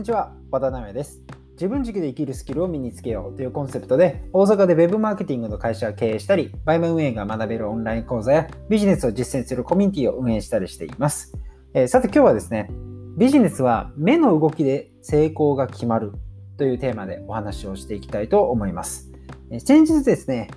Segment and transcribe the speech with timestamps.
[0.00, 1.20] にちは、和田直也です。
[1.52, 11.34] 自分軸で生きるスキルを身につけようというコンセプトで、大阪で Web マーケティングの会社を経営したり、 BUYMA 運営が学べるオンライン講座やビジネスを実践するコミュニティを運営したりしています。
[11.74, 12.70] えー、さて今日はですね、
[13.18, 16.12] ビジネスは目の動きで成功が決まる
[16.56, 19.12] というテーマでお話をしていきたいと思います。
[19.58, 20.48] 先日ですね、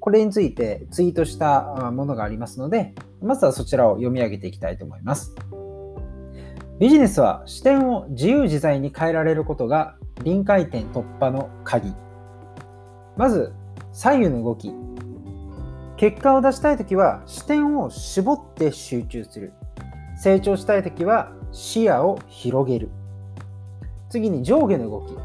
[0.00, 5.34] これについてツイートしたものがありますので、まずはそちらを読み上げていきたいと思います。
[6.78, 11.92] ビジネスは視点を自由自在に変えられることが臨界点突破の鍵。
[13.16, 13.52] まず、
[13.92, 14.72] 左右の動き。
[15.96, 19.52] 結果を出したいときは視点を絞って集中する。
[20.16, 22.90] 成長したいときは視野を広げる。
[24.08, 25.16] 次に上下の動き。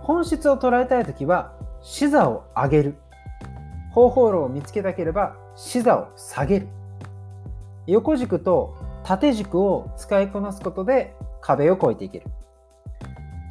[0.00, 2.96] 本質を捉えたいときは視座を上げる。
[3.92, 6.68] 方法論を見つけたければ視座を下げる。
[7.86, 8.74] 横軸と
[9.04, 12.26] 縦軸を使いこなすことで壁を越えていける。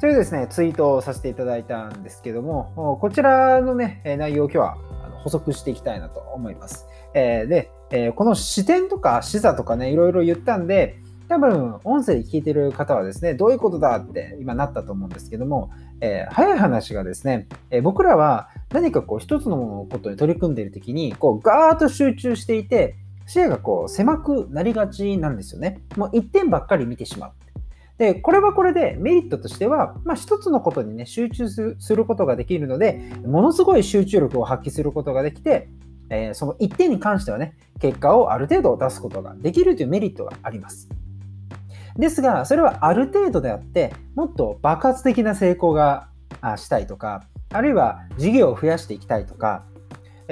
[0.00, 4.76] というですね、ツイートをさせていただいたんですけども、こちらのね、内容を今日は
[5.22, 6.88] 補足していきたいなと思います。
[7.14, 10.96] えで、この視点とか視座とかね、いろいろ言ったんで、
[11.28, 25.80] 多分、音声で聞いてる方はですね、どういうことだって今なったと思うんですけども、えー、早い話がですね、え、僕らは何かこう一つのことに取り組んでいる時に、こうガーッと集中していて、視野がこう狭くなりがちなんですよね。
[25.96, 27.32] もう一点ばっかり見てしまう。
[27.98, 35.68] で、これはこれでメリットとしては、まあ、一つのことにね、集中することができるので、ものすごい集中力を発揮することができて、
[36.10, 40.88] えー、その一点に関してはね、結果をある程度出すことができるというメリットがあります。
[41.96, 46.08] ですが、それはある程度であって、もっと爆発的な成功が
[46.56, 49.64] したいとか、あるいは事業を増やしていきたいとか、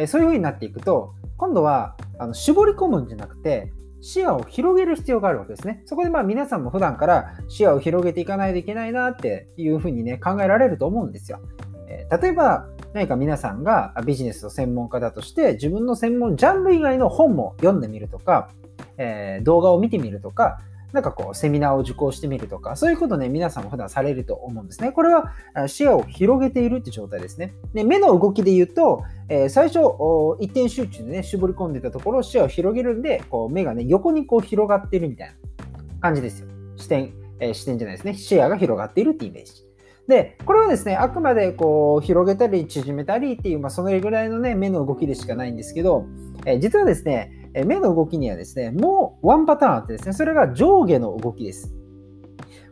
[0.06, 5.82] そういうふうになっていくと、今度はあの絞り込むんじゃなくて、視野を広げる必要があるわけですね。
[5.86, 11.41] そこでまあ皆さんも普段から視野を広げていかないといけないなっていうふうにね、考えられると思うんですよ。
[11.88, 18.50] えー、例えば、何か皆さんがビジネスの専門家だとして、自分の専門ジャンル以外の本も読んでみるとか、
[18.98, 20.60] えー、動画を見てみるとか、
[20.93, 24.93] なんかこう、セミナーを受講してみるとか、そういうことね、皆さんも普段されると思うんですね。
[24.93, 25.33] これは
[25.69, 27.55] 視野を広げているって状態ですね。
[27.75, 29.81] で目の動きで言うと、えー、最初、
[30.41, 35.34] 一点集中でね、絞り込んでたところ、視野を広げるんで、こう目がね、横にこう広がってるみたいな
[36.01, 36.49] 感じですよ。
[36.77, 38.15] 視点、えー、視点じゃないですね。
[38.15, 39.71] 視野が広がっているってイメージ。
[40.09, 46.07] で、これはですね、あくまでこう広げたり縮めたりっていう、まあ、そのぐらいのね、目の動きでしかないんですけど、
[46.45, 51.75] えー、実はですね、え目の動きにはですね、もうワンパターンあってですね、それが上下の動きです。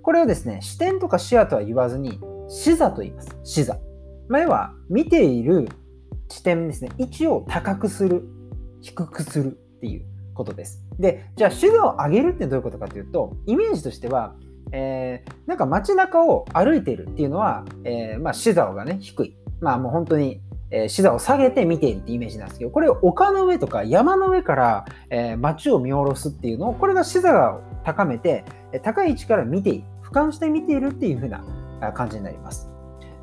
[0.02, 3.36] これをですね、視点とか視野とは言わずに、視座と言います。
[3.44, 3.78] 視座。
[4.28, 5.68] 前は見ている
[6.28, 8.22] 視点ですね、位置を高くする、
[8.80, 9.50] 低くするっ
[9.80, 10.82] ていうことです。
[10.98, 14.34] で、じゃあ視座を上げるってどういうことかというと、イメージとしては、
[14.72, 19.36] えー、なんか街中を歩いているっていうのは、えー、まあ、視座がね、低い。
[19.60, 20.40] まあもう本当に
[20.70, 28.44] えー、視座を下げて見ているってイメージなんですけど、これを丘の上とか山の上から、え、街を見下ろすっていうのを、これが視座を高めて、
[28.82, 31.42] 高い位置から見ている、俯瞰して見ているっていう風な
[31.94, 32.70] 感じになります。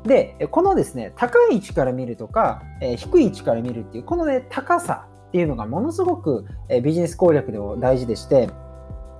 [0.04, 8.48] で、このですね、高い位置から見るとか、え、低い位置から見るっていう、このね、高さっていうのがものすごく、えビジネス攻略でも大事でして、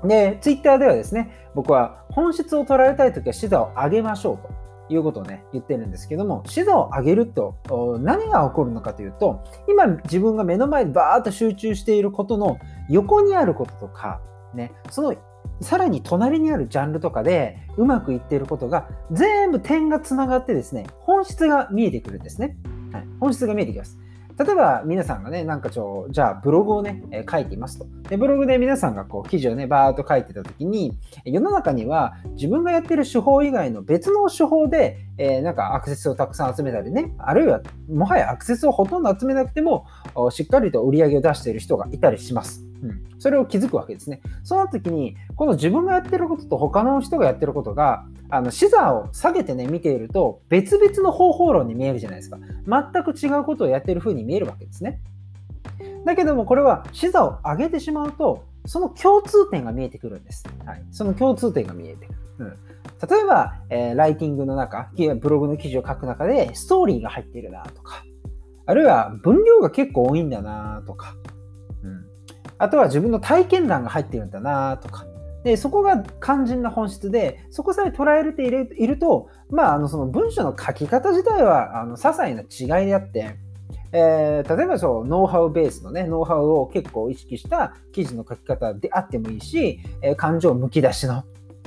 [0.05, 4.66] で、ツイッターではですね、僕は本質を捉えたいときは視座を上げましょうと。
[4.89, 7.57] いうことをね、言ってるんですけども、指導を上げると
[8.01, 12.59] 何が起こるのかというと、今自分が目の前にバーッと集中していることの
[12.89, 14.21] 横にあることとか、
[14.55, 15.15] ね、その
[15.61, 22.57] さらに隣にあるジャンルとかでうまくいっていることが全部点がつながってですね、本質が見えてくるんですね。
[22.93, 23.99] はい、本質が見えてきます。
[24.39, 27.87] 例えば皆さんがね、なんかちょ、じゃあブログをね、え書いていますと。
[28.11, 39.87] で、ブログで皆さんがこう記事をね、バーっと書いてた時に、世の中には自分がやってる手法以外の別の手法で、えー、なんかアクセスをたくさん集めたりね、あるいはもはやアクセスをほとんど集めなくても、
[40.31, 42.63] しっかりと売り上げを出している人がいたりします。
[42.83, 44.21] うん、それを気づくわけですね。
[44.45, 52.39] その時に、この自分がやってることと他の人がやってることが、あの視座を下げてね、見ていると、別々の方法論に見えるじゃないですか。
[52.39, 55.01] 全く違うことをやってる風に見えるわけですね。
[56.05, 60.45] だけども、これは視座を上げてしまうと、その共通点が見えてくるんです。
[60.65, 62.19] はい、その共通点が見えてくる。
[62.39, 62.49] うん、
[63.09, 64.91] 例えば、えー、ライティングの中、
[65.21, 68.05] ブログの記事を書く中で、ストーリーが入っているなとか、
[68.67, 71.15] あるいは分量が結構多いんだなとか、
[71.85, 72.05] うん、
[72.59, 75.07] あとは自分の体験談が入ってるんだなとか、
[75.47, 78.51] でそこが肝心な本質で、そこさえ捉えれてい
[78.85, 83.37] ると、まあ、あのその文章の書き方自体はあの些細な違いであって、
[83.93, 91.23] えー、例えばそう、ノウハウベースのね、ノウハウを結構意識した記事の書き方であってもいいし、えー、感情むき出しの、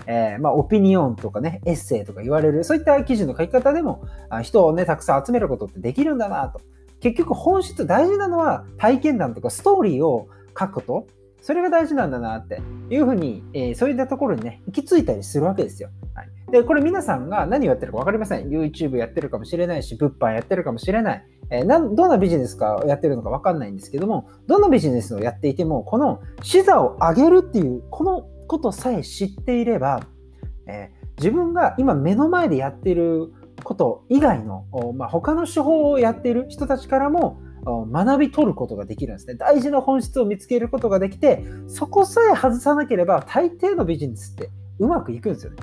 [0.07, 6.59] えー、まあ、オピニオンとかね、エッセイとか言われる、そういった記事の書き方でもあ、人をね、たくさん集めることってできるんだなと。
[6.99, 10.27] 結局本質大事なのは体験談とかストーリーを
[10.59, 11.07] 書くこと。
[11.41, 15.89] それが大事なんだなっていうふうに、えー、そういったところにね、行き着いたりするわけですよ。
[16.13, 18.49] はい、で、これ皆さんが何をやってるか分かりません。
[18.49, 21.25] YouTube やってるかもしれないし、物販やってるかもしれない。
[21.51, 30.01] えー、などんなビジネスかやってるのか分かんないんですけども、どんなビジネスをやっていても、この視座を上げるっていう、このことさえ知っていれば、
[30.67, 33.31] えー、自分が今目の前でやってる
[33.63, 34.65] こと以外の、
[34.95, 39.35] まあ、他の手法をやっている人たちからも学び取ることができるんですね。
[39.35, 45.57] 大事な本質を見つけることができて、そこさえ外さなければ大抵のビジネスってうまくいくんですよね。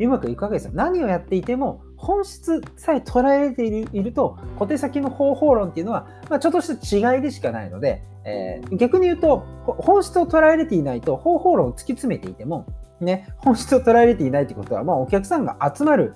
[0.00, 0.72] うまくいくわけですよ。
[0.74, 12.66] 何をやっていても本質さえ捉えられていると小手先の方法論っていうのは、まあ、ちょっとした違いでしかないので、えー、逆に言うと本質を捉えられていないと方法論を突き詰めていても、
[13.00, 16.14] ね、本質を捉えられていないということは、まあ、お客さんが集まる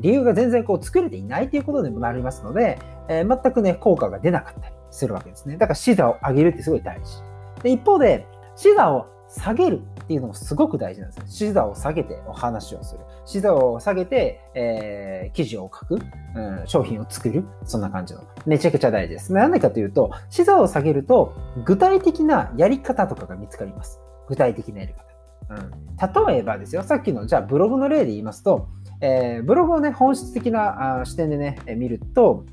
[0.00, 2.78] 理由が全然こう作れていないということにもなりますので、
[3.08, 5.56] えー、全くね、効果が出なかったりするわけですね。
[5.56, 7.22] だから視座を上げるってすごい大事。
[7.62, 8.26] で一方で、
[8.56, 11.24] 視座を下げるっていうのもすごく大事なんですよ。
[11.26, 13.00] 視座を下げてお話をする。
[13.26, 15.98] 視座を下げて、えー、記事を書く、
[16.34, 17.44] うん、商品を作る。
[17.64, 18.22] そんな感じの。
[18.46, 19.32] めちゃくちゃ大事です。
[19.32, 21.34] なんでかというと、視座を下げると、
[21.64, 24.00] 具体的なやり方とかが見つかります。
[24.28, 25.08] 具体的なやり方。
[25.50, 28.68] うん、例えばですよ、さっきのじゃあブログの例で言いますと、
[29.00, 32.44] えー、ブログをね、本質的なあ視点でね、え見ると、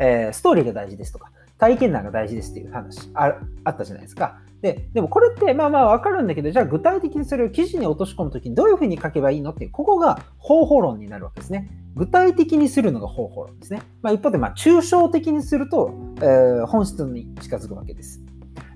[0.00, 3.34] えー、ストーリーが大事ですとか、体験談が大事ですっていう話あ
[3.64, 4.40] あったじゃないですか。
[4.62, 11.68] で、でもこれってまあまあわかるんだけど、じゃあ具体的にそれを記事に落とし込むときにどういうふうに書けばいいのっていう、ここが方法論になるわけですね。
[11.94, 13.82] 具体的にするのが方法論ですね。
[14.02, 18.20] まあ、一方でまあ抽象的にすると、えー、本質に近づくわけです。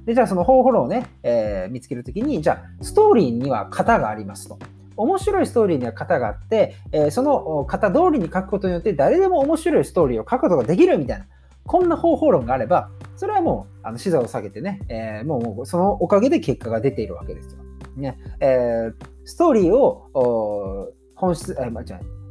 [0.04, 4.58] で、じゃあその方法論をね、えー、見つけるときに、じゃあストーリーには型がありますと。
[4.96, 11.26] 面白いストーリーには型があって、え、その型通りに書くことによって誰でも面白いストーリーを書くことができるみたいな、
[11.66, 17.62] こんな方法論があれば、それはもうあの視座を下げてね、えー、もうそのおかげで結果が出ているわけですよ。
[17.96, 18.94] ねえー、
[19.24, 21.84] ストーリーを本質、えー、間違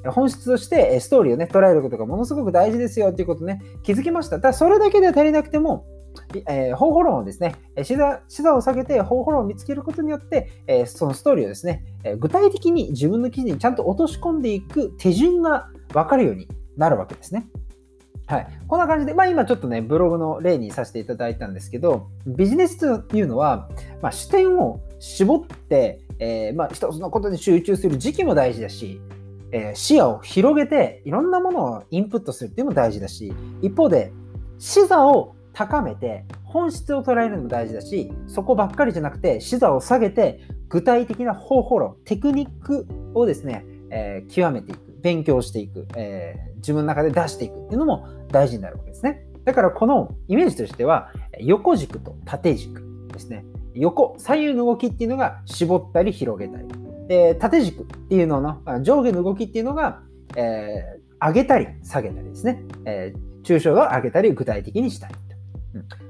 [0.03, 4.29] え本質としてストーリーをね、捉えることがものすごく大事ですよっていうことね、気づきまし。
[4.29, 5.85] ただそれだけでは足りなくても、
[6.47, 16.47] えー、方法論をですね、視座視座を下げて方法論を見つけることによって、えー、そのストーリーをですね、えー、具体的に自分の記事にちゃんと落とし込んでいく手順が分かるように
[16.77, 17.47] なるわけですね。
[18.27, 23.67] はい、こんな感じで、まあ、今ちょっとね、ブログの例にさせていただいたんですけど、ビジネスというのは、
[24.01, 29.01] まあ、視点を絞って、えー、まあ、一つのことに集中する時期も大事だし、
[29.51, 34.13] えー、視野を広げていろんなものをインプットするっていうのも大事だし、一方で
[34.59, 49.25] 視座を高めて本質を捉えるのも大事だしそこばっかりじゃなくて視座を下げて具体的な方法論テクニックをですね、えー、極めていく勉強していく、えー、自分の中で出していくっていうのも大事になるわけですね。
[49.43, 53.43] だからこのイメージとしては横軸と縦軸ですね。
[53.73, 56.67] 横左右の動きっていうのが絞ったり広げたり。
[57.07, 60.01] で縦軸っていうのの上下の動きっていうのが、
[60.37, 63.13] えー、上げたり下げたりですね、え、
[63.43, 65.15] 抽象度を上げたり具体的にしたり。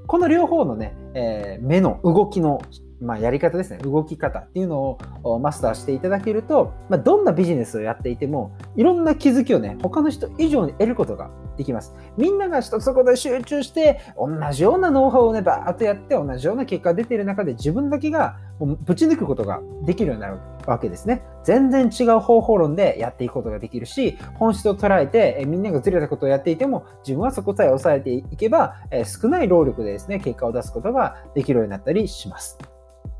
[0.07, 2.61] この両方のね、えー、目の動きの、
[2.99, 11.93] まあ、やり方ですね、動き方っていうのをマスターしていただけると、まあ、どんなビジネスをやっていても、いろんな気づきをね、他の人以上に得ることができます。
[12.17, 20.33] みんなが一つそこで集中して、同じようなノウハウをね、バーッとやって、同じような結果が出ている中で、自分だけがぶち抜くことができるようになる。
[20.33, 21.23] わけわけですね。
[21.43, 32.57] 全然違う方法論でやっていくことができるし、本質を捉えて、えみんながずれたことをやっていても、自分はそこさえ抑えていけば、え少ない労力でですね、結果を出すことができるようになったりします。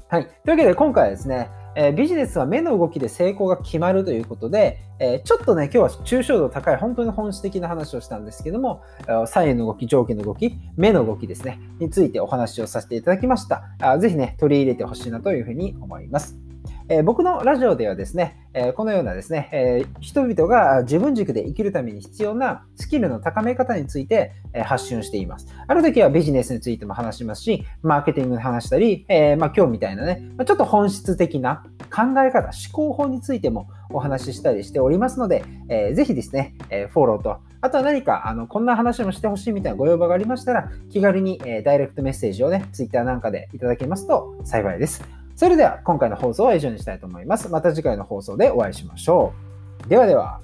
[0.08, 0.26] はい。
[0.26, 8.82] というわけで、今回はですね、えビジネスは目の動きで成功が決まるということで、えちょっとね、今日は抽象度高い本当に本質的な話をしたんですけども、
[9.26, 13.64] 左右の動き、上下の動き、目の動きですね、についてお話をさせていただきました。
[13.80, 16.51] あぜひね、取り入れてほしいなというふうに思います。
[16.90, 25.48] え僕のラジオではですね、えこのようなですね、え人々が自分軸で生きるために必要なスキルの高め方について、え発信しています。
[25.68, 45.21] ある時はビジネスについても話しますし、マーケティングで話したり、えま、今日みたいなね、ちょっと本質的な考え方、思考法についてもお話ししたりしておりますので、えー、ぜひですね、えフォローと、あとは何か、あの、こんな話もしてほしいみたいなご要望がありましたら、気軽に、えダイレクトメッセージをね、Twitter なんかでいただけますと幸いです。
[45.42, 47.50] それでは今回の放送は以上にしたいと思います。
[47.50, 49.34] また次回の放送でお会いしましょ
[49.88, 49.90] う。
[49.90, 50.40] ではでは。